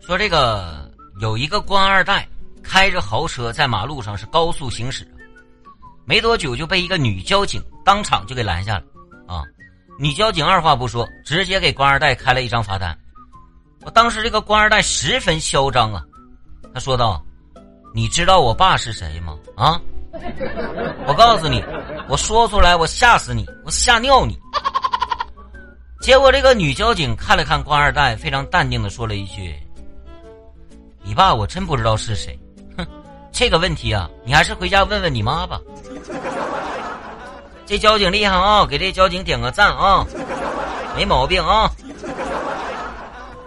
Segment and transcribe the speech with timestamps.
[0.00, 0.90] 说这个
[1.20, 2.28] 有一个官二代
[2.62, 5.06] 开着豪车在马路上是高速行驶，
[6.04, 8.84] 没多久就被一个女交警当场就给拦下了。
[9.26, 9.44] 啊，
[9.98, 12.98] 女交警二话不说，直接给官二代开了一张罚单。
[13.84, 16.04] 我当时这个官二代十分嚣张啊，
[16.74, 17.24] 他说道
[17.94, 19.38] ：“你知道我爸是谁吗？
[19.56, 19.80] 啊？”
[21.06, 21.64] 我告诉你，
[22.08, 24.38] 我说出来我吓死你，我吓尿你。
[26.02, 29.54] 结果这个女交警看了看官二代，非常淡定的说了一句
[31.04, 32.36] ：“你爸我真不知道是谁。”
[32.76, 32.84] 哼，
[33.30, 35.60] 这个问题啊，你还是回家问问你妈吧。
[37.64, 40.04] 这交警厉害啊，给这交警点个赞啊，
[40.96, 41.70] 没毛病啊。